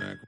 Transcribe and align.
man. 0.00 0.20